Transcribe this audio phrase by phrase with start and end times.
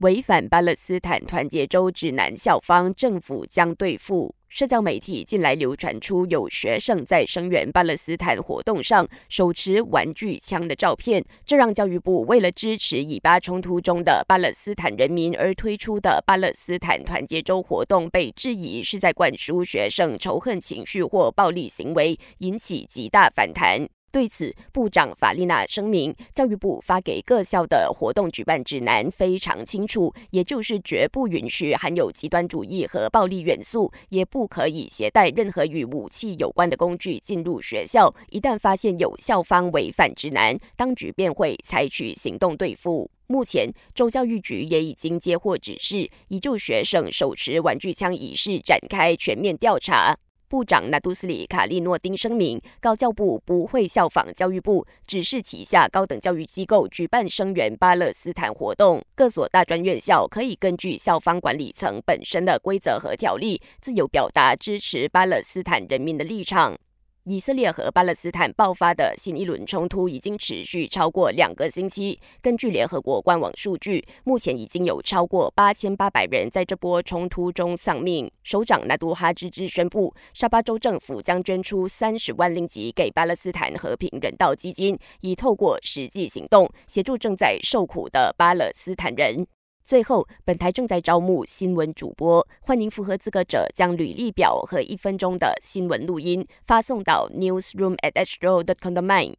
[0.00, 4.34] 违反巴勒斯坦团结州指南校方，政府将对付。
[4.48, 23.99] 社交媒体近来流传出有学生在声援巴勒斯坦活动上手持玩具枪的照片，这让教育部为了支持以巴冲突中的巴勒斯坦人民而推出的巴勒斯坦团结周活动被质疑是在灌输学生仇恨情绪或暴力行为，引起极大反弹。
[24.12, 38.12] 对此，部长法丽娜声明，教育部发给各校的活动举办指南非常清楚，也就是绝不允许含有极端主义和暴力元素，也不可以携带任何与武器有关的工具进入学校。
[38.30, 43.08] 一旦发现有校方违反指南，当局便会采取行动对付。
[43.28, 50.18] 目前，州教育局也已经接获指示，已就学生手持玩具枪一事展开全面调查。
[50.50, 59.00] 部长纳杜斯里卡利诺丁声明，高教部不会效仿教育部，只是旗下高等教育机构举办声援巴勒斯坦活动。
[59.14, 66.76] 各所大专院校可以根据校方管理层本身的规则和条例，自由表达支持巴勒斯坦人民的立场。
[67.30, 72.18] 以色列和巴勒斯坦爆发的新一轮冲突已经持续超过两个星期。
[72.42, 78.28] 根据联合国官网数据，目前已经有超过八千八百人在这波冲突中丧命。
[78.42, 89.46] 首长纳杜哈芝芝宣布，沙巴州政府将捐出三十万令吉给巴勒斯坦和平人道基金，以透过实际行动协助正在受苦的巴勒斯坦人。
[89.84, 99.32] 最后，本台正在招募新闻主播，欢迎符合资格者将履历表和一分钟的新闻录音发送到 newsroom at h r o dot com 的 m